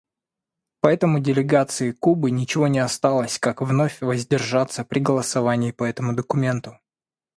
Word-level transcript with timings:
Поэтому 0.79 1.19
делегации 1.19 1.91
Кубы 1.91 2.31
ничего 2.31 2.67
не 2.67 2.79
осталось, 2.79 3.37
как 3.37 3.61
вновь 3.61 4.01
воздержаться 4.01 4.83
при 4.83 4.97
голосовании 4.97 5.69
по 5.69 5.83
этому 5.83 6.13
документу. 6.15 6.79